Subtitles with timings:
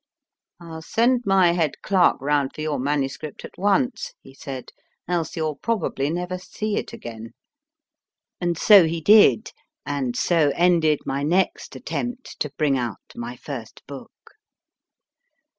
[0.59, 3.19] I ll send my head clerk round for your MS.
[3.21, 4.71] at once, he said,
[5.07, 7.33] else you ll probably never see it again.
[8.39, 9.51] And so he did,
[9.85, 14.09] and so ended my next attempt to bring out my first book.